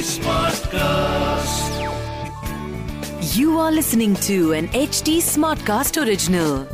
[0.00, 1.70] Smartcast.
[3.36, 6.66] You are listening to an HD Smartcast original.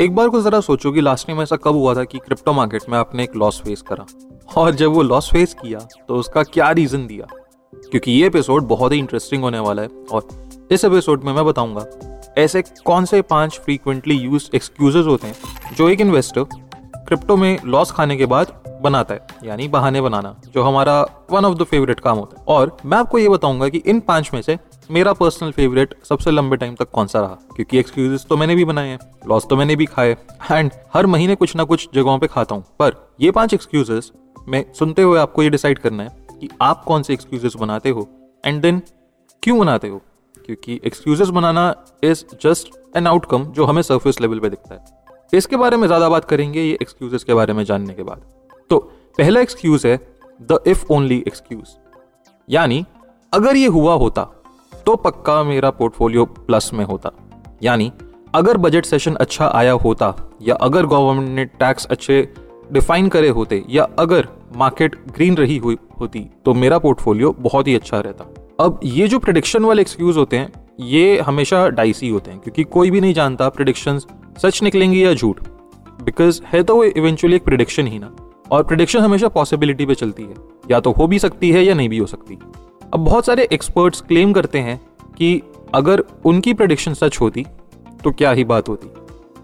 [0.00, 2.88] एक बार को जरा सोचो कि लास्ट टाइम ऐसा कब हुआ था कि क्रिप्टो मार्केट
[2.88, 4.06] में आपने एक लॉस फेस करा
[4.56, 5.78] और जब वो लॉस फेस किया
[6.08, 7.26] तो उसका क्या रीजन दिया
[7.90, 10.28] क्योंकि ये एपिसोड बहुत ही इंटरेस्टिंग होने वाला है और
[10.72, 11.86] इस एपिसोड में मैं बताऊँगा,
[12.38, 16.44] ऐसे कौन से पाँच फ्रीक्वेंटली यूज़ एक्सक्यूजेज होते हैं जो एक इन्वेस्टर
[16.96, 21.00] क्रिप्टो में लॉस खाने के बाद बनाता है, यानी बहाने बनाना, जो हमारा
[21.30, 24.30] वन ऑफ़ द फेवरेट काम होता है। और मैं आपको ये बताऊँगा कि इन पाँच
[24.34, 24.58] में से
[24.90, 27.38] मेरा पर्सनल फेवरेट सबसे लंबे टाइम तक कौन सा रहा?
[27.56, 28.98] क्योंकि एक्सक्यूजेस तो मैंने भी बनाए हैं
[29.28, 30.16] लॉस तो मैंने भी खाए
[30.52, 34.12] एंड हर महीने कुछ ना कुछ जगहों पे खाता हूँ। पर ये पाँच एक्सक्यूजेस
[34.48, 38.08] में सुनते हुए आपको ये डिसाइड करना है कि आप कौन से एक्सक्यूजेस बनाते हो
[38.44, 38.82] एंड देन
[39.42, 40.00] क्यों बनाते हो?
[40.46, 44.98] क्योंकि एक्सक्यूजेस बनाना इज़ जस्ट एन आउटकम जो हमें सरफेस लेवल पे दिखता है।
[45.32, 48.22] इसके बारे में ज़्यादा बात करेंगे ये एक्सक्यूजेस के बारे में जानने के बाद।
[48.70, 48.78] तो
[49.18, 49.96] पहला एक्सक्यूज है
[50.42, 51.76] द इफ़ ओनली एक्सक्यूज
[52.48, 52.84] यानी
[53.32, 54.22] अगर ये हुआ होता
[54.86, 57.10] तो पक्का मेरा पोर्टफोलियो प्लस में होता।
[57.62, 57.92] यानी
[58.34, 62.22] अगर बजट सेशन अच्छा आया होता, या अगर गवर्नमेंट ने टैक्स अच्छे
[62.72, 67.74] डिफाइन करे होते, या अगर मार्केट ग्रीन रही हुई होती तो मेरा पोर्टफोलियो बहुत ही
[67.74, 68.24] अच्छा रहता।
[68.60, 72.90] अब ये जो प्रडिक्शन वाले एक्सक्यूज होते हैं, ये हमेशा डाइसी होते हैं, क्योंकि कोई
[72.90, 73.98] भी नहीं जानता प्रिडिक्शन
[74.38, 75.40] सच निकलेंगे या झूठ।
[76.02, 78.14] बिकॉज़ है तो वो इवेंचुअली एक प्रिडिक्शन ही ना,
[78.50, 80.34] और प्रिडिक्शन हमेशा पॉसिबिलिटी पे चलती है,
[80.70, 82.38] या तो हो भी सकती है या नहीं भी हो सकती।
[82.94, 84.80] अब बहुत सारे एक्सपर्ट्स क्लेम करते हैं
[85.16, 85.40] कि
[85.74, 87.46] अगर उनकी प्रडिक्शन सच होती
[88.04, 88.88] तो क्या ही बात होती।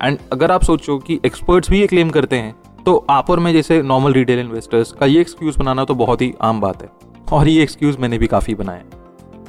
[0.02, 2.54] एंड अगर आप सोचो कि एक्सपर्ट्स भी ये क्लेम करते हैं
[2.86, 6.32] तो आप और मैं जैसे नॉर्मल रिटेल इन्वेस्टर्स का ये एक्सक्यूज बनाना तो बहुत ही
[6.40, 6.88] आम बात है।
[7.32, 8.82] और ये एक्सक्यूज मैंने भी काफ़ी बनाया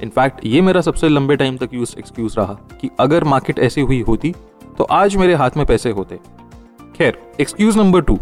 [0.04, 4.02] इनफैक्ट ये मेरा सबसे लंबे टाइम तक यूज़ एक्सक्यूज रहा कि अगर मार्केट ऐसी हुई
[4.02, 4.34] होती
[4.78, 6.20] तो आज मेरे हाथ में पैसे होते।
[6.98, 8.18] खैर एक्सक्यूज नंबर टू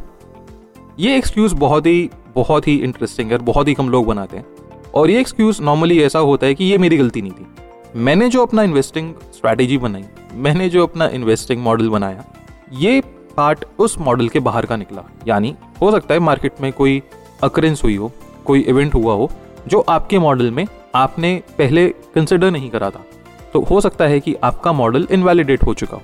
[1.00, 4.46] ये एक्सक्यूज बहुत ही बहुत ही इंटरेस्टिंग है बहुत ही कम लोग बनाते हैं।
[4.94, 7.48] और ये एक्सक्यूज नॉर्मली ऐसा होता है कि ये मेरी गलती नहीं थी।
[7.96, 12.26] मैंने जो अपना इन्वेस्टिंग स्ट्रैटेजी बनाई, मैंने जो अपना इन्वेस्टिंग मॉडल बनाया,
[12.74, 13.02] ये
[13.38, 17.04] पार्ट उस मॉडल के बाहर का निकला। यानी, हो सकता है मार्केट में कोई
[17.44, 18.12] अक्रेंस हुई हो,
[18.46, 19.32] कोई इवेंट हुआ हो,
[19.68, 23.06] जो आपके मॉडल में आपने पहले कंसिडर नहीं करा था।
[23.54, 26.04] तो हो सकता है कि आपका मॉडल इनवैलिडेट हो चुका हो।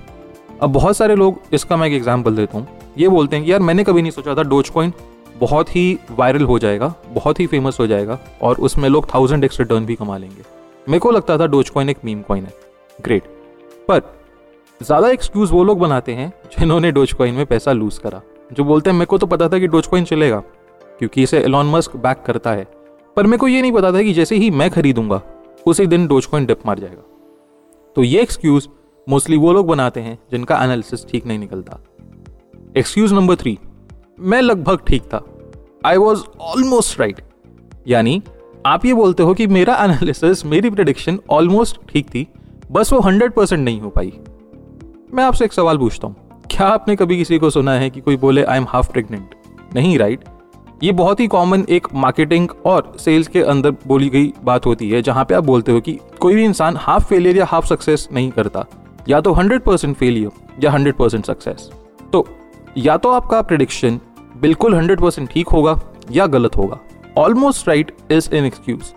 [0.61, 3.59] अब बहुत सारे लोग, इसका मैं एक एग्ज़ाम्पल देता हूँ। ये बोलते हैं कि, यार,
[3.59, 4.93] मैंने कभी नहीं सोचा था डोज कॉइन
[5.39, 9.59] बहुत ही वायरल हो जाएगा, बहुत ही फ़ेमस हो जाएगा, और उसमें लोग थाउज़ेंड एक्स
[9.59, 10.41] रिटर्न भी कमा लेंगे।
[10.89, 12.53] मेरे को लगता था डोज कॉइन एक मीम कॉइन है।
[13.01, 13.23] ग्रेट
[13.87, 14.20] पर
[14.81, 18.21] ज़्यादा एक्सक्यूज वो लोग बनाते हैं जिन्होंने डोज कॉइन में पैसा लूज करा।
[18.53, 20.39] जो बोलते हैं, मेरे को तो पता था कि डोज कॉइन चलेगा,
[20.99, 22.65] क्योंकि इसे एलॉन मस्क बैक करता है।
[23.17, 25.21] पर मेरे को ये नहीं पता था कि जैसे ही मैं खरीदूँगा,
[25.67, 27.03] उसी दिन डोज कॉइन डिप मार जाएगा।
[27.95, 28.67] तो ये एक्सक्यूज
[29.07, 31.79] मोस्टली वो लोग बनाते हैं जिनका एनालिसिस ठीक नहीं निकलता।
[32.77, 33.57] एक्सक्यूज नंबर थ्री
[34.19, 35.23] मैं लगभग ठीक था।
[35.85, 37.21] आई वॉज़ ऑलमोस्ट राइट
[37.87, 38.21] यानी,
[38.65, 42.27] आप ये बोलते हो कि मेरा एनालिसिस मेरी प्रडिक्शन ऑलमोस्ट ठीक थी,
[42.71, 44.13] बस वो हंड्रेड परसेंट नहीं हो पाई।
[45.13, 48.17] मैं आपसे एक सवाल पूछता हूँ। क्या आपने कभी किसी को सुना है कि कोई
[48.17, 49.33] बोले आई एम हाफ़ प्रेग्नेंट
[49.75, 50.23] नहीं राइट
[50.83, 55.01] ये बहुत ही कॉमन एक मार्केटिंग और सेल्स के अंदर बोली गई बात होती है,
[55.01, 58.31] जहाँ पे आप बोलते हो कि कोई भी इंसान हाफ़ फेलियर या हाफ़ सक्सेस नहीं
[58.31, 58.65] करता।
[59.09, 61.69] या तो हंड्रेड परसेंट फेलियर या हंड्रेड परसेंट सक्सेस
[62.13, 62.25] तो
[62.77, 63.99] या तो आपका प्रिडिक्शन
[64.37, 65.79] बिल्कुल हंड्रेड परसेंट ठीक होगा
[66.11, 66.79] या गलत होगा।
[67.17, 68.93] Almost right is an excuse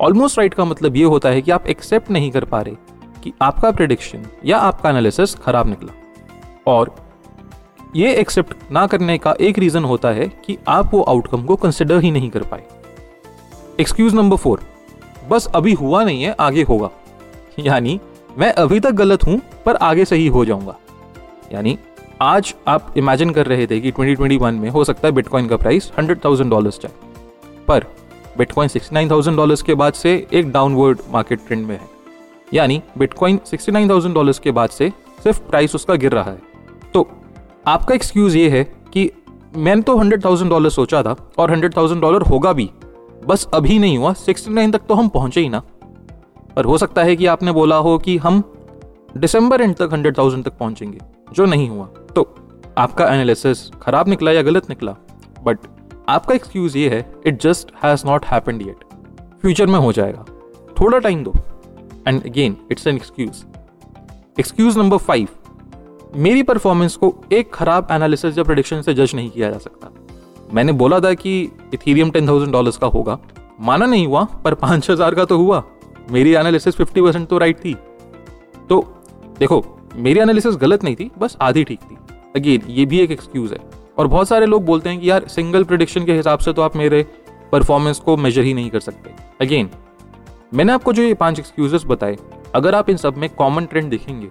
[0.00, 2.74] almost right का मतलब ये होता है कि आप एक्सेप्ट नहीं कर पा रहे।
[3.24, 5.92] कि आपका प्रिडिक्शन या आपका एनालिसिस खराब निकला।
[6.66, 6.94] और
[7.96, 12.00] ये एक्सेप्ट ना करने का एक रीजन होता है कि आप वो आउटकम को कंसिडर
[12.00, 12.64] ही नहीं कर पाए।
[13.80, 14.60] एक्सक्यूज नंबर फोर
[15.30, 16.90] बस अभी हुआ नहीं है, आगे होगा।
[17.58, 18.00] यानी
[18.38, 20.76] मैं अभी तक गलत हूँ, पर आगे सही हो जाऊँगा।
[21.52, 21.78] यानी
[22.22, 25.92] आज आप इमेजिन कर रहे थे कि 2021 में हो सकता है बिटकॉइन का प्राइस
[25.98, 26.92] हंड्रेड थाउज़ेंड डॉलर्स जाए।
[27.68, 27.86] पर
[28.38, 31.93] bitcoin sixty nine thousand dollars के बाद से एक डाउनवर्ड मार्केट ट्रेंड में है।
[32.48, 34.90] यानी bitcoin sixty nine thousand dollars के बाद से
[35.24, 36.40] सिर्फ़ प्राइस उसका गिर रहा है।
[36.94, 37.08] तो
[37.66, 39.10] आपका एक्सक्यूज ये है कि
[39.56, 42.70] मैंने तो हंड्रेड थाउज़ेंड डॉलर सोचा था और हंड्रेड थाउज़ेंड डॉलर होगा भी।
[43.26, 45.62] बस अभी नहीं हुआ सिक्सटी नाइन तक तो हम पहुँचे ही ना।
[46.56, 48.42] पर हो सकता है कि आपने बोला हो कि हम
[49.16, 50.98] दिसंबर एंड तक हंड्रेड थाउज़ेंड तक पहुँचेंगे,
[51.32, 52.34] जो नहीं हुआ। तो
[52.78, 54.96] आपका एनालिसिस खराब निकला या गलत निकला?
[55.44, 55.58] बट
[56.08, 58.84] आपका एक्सक्यूज ये है it just has not happened yet
[59.42, 60.24] future में हो जाएगा।
[60.76, 61.34] थोड़ा टाइम दो।
[62.08, 63.44] And again it's an excuse
[64.38, 65.28] excuse number five
[66.16, 69.90] मेरी परफॉर्मेंस को एक खराब एनालिसिस या प्रोडिक्शन से जज नहीं किया जा सकता।
[70.52, 71.40] मैंने बोला था कि
[71.74, 73.18] इथीरियम टेन थाउज़ेंड डॉलर का होगा।
[73.60, 75.62] माना नहीं हुआ, पर पाँच हज़ार का तो हुआ।
[76.10, 77.74] मेरी एनालिसिस 50 परसेंट तो राइट थी।
[78.68, 78.80] तो
[79.38, 79.64] देखो,
[79.96, 81.96] मेरी एनालिसिस गलत नहीं थी, बस आधी ठीक थी।
[82.36, 83.58] अगेन ये भी एक एक्सक्यूज है।
[83.98, 86.76] और बहुत सारे लोग बोलते हैं कि यार सिंगल प्रिडिक्शन के हिसाब से तो आप
[86.76, 87.02] मेरे
[87.52, 89.10] परफॉर्मेंस को मेजर ही नहीं कर सकते।
[89.40, 89.70] अगेन
[90.54, 92.16] मैंने आपको जो ये पाँच एक्सक्यूजेस बताए,
[92.54, 94.28] अगर आप इन सब में कॉमन ट्रेंड देखेंगे,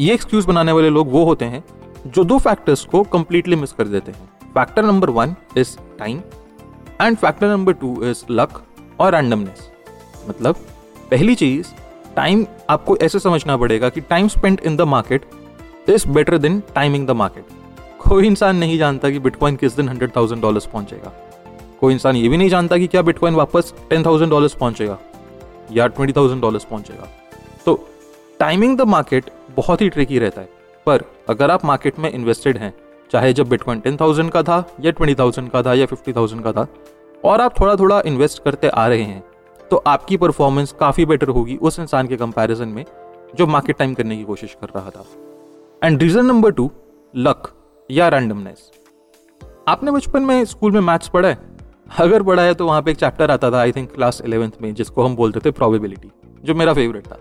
[0.00, 1.62] ये एक्सक्यूज बनाने वाले लोग वो होते हैं
[2.06, 6.20] जो दो फैक्टर्स को कंप्लीटली मिस कर देते हैं। Factor number one is time
[7.02, 8.62] and factor number two is luck
[9.00, 9.68] और रैंडमनेस
[10.28, 10.56] मतलब
[11.10, 11.72] पहली चीज़
[12.16, 15.24] टाइम आपको ऐसे समझना पड़ेगा कि time spend in the market
[15.88, 17.44] is better than timing the market
[17.98, 21.12] कोई इंसान नहीं जानता कि बिटकॉइन किस दिन हंड्रेड थाउज़ेंड डॉलर पहुंचेगा।
[21.80, 24.98] कोई इंसान ये भी नहीं जानता कि क्या बिटकॉइन वापस टेन थाउज़ेंड डॉलर पहुंचेगा।
[25.70, 27.08] या ट्वेंटी थाउज़ेंड डॉलर पहुंचेगा।
[27.66, 27.74] तो
[28.40, 30.48] टाइमिंग द मार्केट बहुत ही ट्रिकी रहता है।
[30.86, 32.72] पर अगर आप मार्केट में इन्वेस्टेड हैं,
[33.10, 36.42] चाहे जब बिटकॉइन टेन थाउज़ेंड का था या ट्वेंटी थाउज़ेंड का था या फिफ्टी थाउज़ेंड
[36.44, 36.66] का था,
[37.24, 39.22] और आप थोड़ा थोड़ा इन्वेस्ट करते आ रहे हैं
[39.60, 42.84] तो आपकी परफॉर्मेंस काफ़ी बेटर होगी उस इंसान के कंपैरिजन में
[43.34, 45.04] जो मार्केट टाइम करने की कोशिश कर रहा था।
[45.82, 46.70] And reason number two
[47.14, 47.52] luck
[47.90, 48.70] या रैंडमनेस
[49.68, 51.38] आपने बचपन में स्कूल में मैथ्स पढ़ा है?
[51.88, 54.74] अगर पढ़ा है तो वहाँ पे एक चैप्टर आता था आई थिंक क्लास इलेवेंथ में,
[54.74, 56.10] जिसको हम बोलते थे प्रोबेबिलिटी
[56.44, 57.16] जो मेरा फेवरेट था।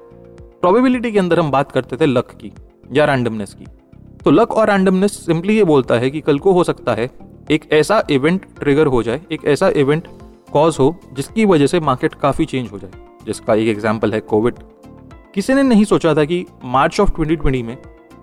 [0.62, 2.52] प्रोबेबिलिटी के अंदर हम बात करते थे लक की
[2.94, 3.66] या रैंडमनेस की।
[4.24, 7.10] तो लक और रैंडमनेस सिंपली ये बोलता है कि कल को हो सकता है
[7.52, 10.08] एक ऐसा इवेंट ट्रिगर हो जाए, एक ऐसा इवेंट
[10.54, 12.92] कॉज हो, जिसकी वजह से मार्केट काफ़ी चेंज हो जाए।
[13.26, 14.56] जिसका एक एग्ज़ाम्पल है कोविड
[15.34, 17.76] किसी ने नहीं सोचा था कि मार्च ऑफ़ 2020 में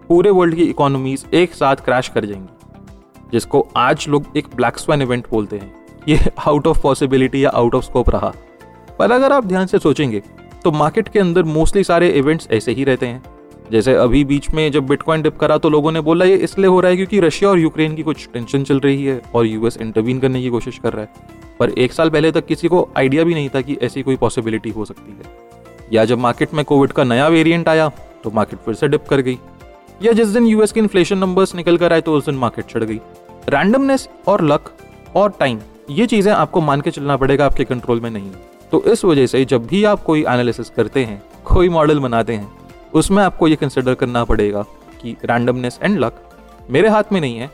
[0.09, 5.03] पूरे वर्ल्ड की इकोनॉमीज एक साथ क्रैश कर जाएँगी, जिसको आज लोग एक ब्लैक स्वैन
[5.03, 8.33] इवेंट बोलते हैं। ये आउट ऑफ़ पॉसिबिलिटी या आउट ऑफ़ स्कोप रहा।
[8.99, 10.23] पर अगर आप ध्यान से सोचेंगे
[10.65, 13.23] तो मार्केट के अंदर मोस्टली सारे इवेंट्स ऐसे ही रहते हैं।
[13.73, 16.81] जैसे अभी बीच में जब बिटकॉइन डिप करा तो लोगों ने बोला, ये इसलिए हो
[16.81, 20.21] रहा है क्योंकि रशिया और यूक्रेन की कुछ टेंशन चल रही है और यूएस इंटरवीन
[20.21, 23.35] करने की कोशिश कर रहा है। पर एक साल पहले तक किसी को आइडिया भी
[23.35, 25.33] नहीं था कि ऐसी कोई पॉसिबिलिटी हो सकती है।
[25.93, 27.89] या जब मार्केट में कोविड का नया वेरिएंट आया
[28.25, 29.39] तो मार्केट फिर से डिप कर गई।
[30.03, 32.85] या जिस दिन यूएस के इन्फ्लेशन नंबर्स निकल कर आए तो उस दिन मार्केट चढ़
[32.85, 33.01] गई।
[33.49, 34.73] रैंडमनेस और लक
[35.17, 35.59] और टाइम
[35.89, 38.31] ये चीज़ें आपको मान के चलना पड़ेगा, आपके कंट्रोल में नहीं।
[38.73, 42.49] तो इस वजह से जब भी आप कोई एनालिसिस करते हैं, कोई मॉडल बनाते हैं,
[42.95, 44.63] उसमें आपको ये कंसिडर करना पड़ेगा
[45.03, 46.23] कि रैंडमनेस एंड लक
[46.71, 47.51] मेरे हाथ में नहीं है।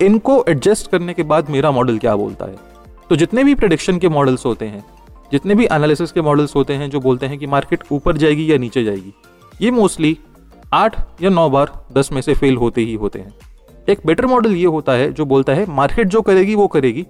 [0.00, 2.56] इनको एडजस्ट करने के बाद मेरा मॉडल क्या बोलता है?
[3.10, 4.84] तो जितने भी प्रडिक्शन के मॉडल्स होते हैं,
[5.32, 8.58] जितने भी एनालिसिस के मॉडल्स होते हैं जो बोलते हैं कि मार्केट ऊपर जाएगी या
[8.58, 9.12] नीचे जाएगी,
[9.60, 10.16] ये मोस्टली
[10.74, 13.34] आठ या नौ बार दस में से फेल होते ही होते हैं।
[13.88, 17.06] एक बेटर मॉडल ये होता है जो बोलता है मार्केट जो करेगी वो करेगी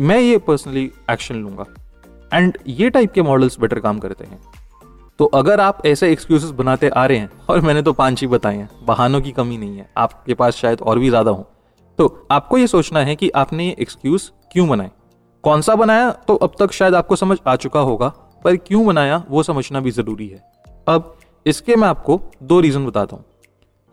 [0.00, 1.64] मैं ये पर्सनली एक्शन लूँगा।
[2.32, 4.38] एंड ये टाइप के मॉडल्स बेटर काम करते हैं।
[5.18, 8.56] तो अगर आप ऐसे एक्सक्यूजेस बनाते आ रहे हैं, और मैंने तो पाँच ही बताए
[8.56, 11.46] हैं, बहानों की कमी नहीं है, आपके पास शायद और भी ज़्यादा हो।
[11.98, 14.90] तो आपको ये सोचना है कि आपने ये एक्सक्यूज क्यों बनाए?
[15.44, 16.10] कौन सा बनाया?
[16.10, 18.08] तो अब तक शायद आपको समझ आ चुका होगा,
[18.44, 20.42] पर क्यों बनाया वो समझना भी ज़रूरी है।
[20.88, 21.16] अब
[21.46, 23.24] इसके मैं आपको दो रीजन बताता हूँ।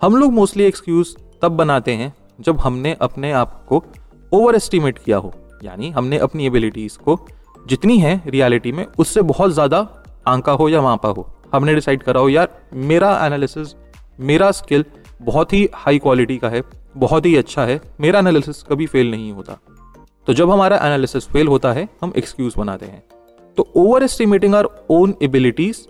[0.01, 3.83] हम लोग मोस्टली एक्सक्यूज तब बनाते हैं जब हमने अपने आप को
[4.33, 5.33] ओवर एस्टिमेट किया हो।
[5.63, 7.19] यानी हमने अपनी एबिलिटीज को
[7.67, 9.87] जितनी है रियलिटी में, उससे बहुत ज़्यादा
[10.27, 13.75] आंका हो या मापा हो। हमने डिसाइड करा हो, यार, मेरा एनालिसिस
[14.19, 14.85] मेरा स्किल
[15.21, 16.61] बहुत ही हाई क्वालिटी का है,
[16.97, 19.57] बहुत ही अच्छा है, मेरा एनालिसिस कभी फेल नहीं होता।
[20.27, 23.03] तो जब हमारा एनालिसिस फेल होता है, हम एक्सक्यूज बनाते हैं।
[23.57, 23.67] तो
[24.03, 25.87] overestimating our own abilities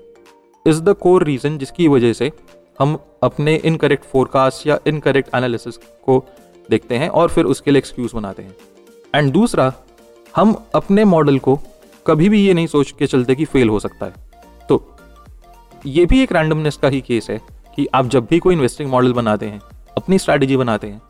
[0.66, 2.32] is the core reason जिसकी वजह से
[2.80, 6.24] हम अपने इनकरेक्ट फोरकास्ट या इनकरेक्ट एनालिसिस को
[6.70, 8.56] देखते हैं और फिर उसके लिए एक्सक्यूज बनाते हैं।
[9.14, 9.74] एंड दूसरा,
[10.36, 11.60] हम अपने मॉडल को
[12.08, 14.14] कभी भी ये नहीं सोच के चलते कि फेल हो सकता है।
[14.70, 14.98] तो
[15.86, 17.40] ये भी एक रैंडमनेस का ही केस है
[17.76, 19.62] कि आप जब भी कोई इन्वेस्टिंग मॉडल बनाते हैं,
[19.98, 21.02] अपनी स्ट्रैटेजी बनाते हैं,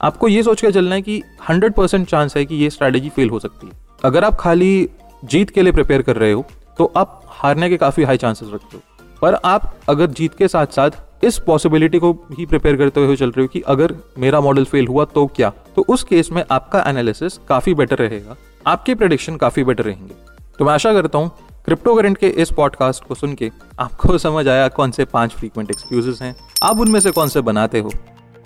[0.00, 3.30] आपको ये सोच के चलना है कि हंड्रेड परसेंट चांस है कि ये स्ट्रैटेजी फेल
[3.30, 3.72] हो सकती है।
[4.04, 4.88] अगर आप खाली
[5.24, 6.44] जीत के लिए प्रिपेयर कर रहे हो
[6.78, 8.82] तो आप हारने के काफ़ी हाई चांसेस रखते हो।
[9.22, 10.90] पर आप अगर जीत के साथ साथ
[11.22, 14.86] इस पॉसिबिलिटी को ही प्रिपेयर करते हुए चल रहे हो कि अगर मेरा मॉडल फेल
[14.86, 15.52] हुआ तो क्या?
[15.76, 18.36] तो उस केस में आपका एनालिसिस काफ़ी बेटर रहेगा,
[18.66, 20.14] आपके प्रोडिक्शन काफ़ी बेटर रहेंगे।
[20.58, 21.30] तो मैं आशा करता हूँ
[21.64, 23.50] क्रिप्टो करेंट के इस पॉडकास्ट को सुन के
[23.80, 27.80] आपको समझ आया कौन से पाँच फ्रीक्वेंट एक्सक्यूजेस हैं। आप उनमें से कौन से बनाते
[27.80, 27.92] हो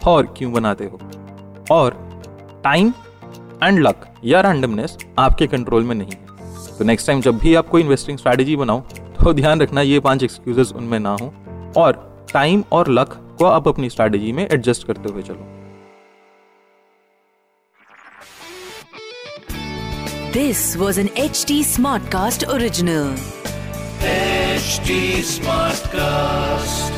[0.06, 0.98] और क्यों बनाते हो।
[1.70, 1.94] और
[2.64, 2.92] टाइम
[3.62, 7.68] एंड लक या रैंडमनेस आपके कंट्रोल में नहीं है। तो नेक्स्ट टाइम जब भी आप
[7.68, 8.80] कोई इन्वेस्टिंग स्ट्रैटेजी बनाओ
[9.16, 11.32] तो ध्यान रखना ये पाँच एक्सक्यूजेस उनमें ना हो।
[11.76, 15.54] और टाइम और लक को आप अपनी स्ट्रैटेजी में एडजस्ट करते हुए चलो।
[20.32, 23.16] This was an H T smart cast original
[24.04, 26.95] H T smart cast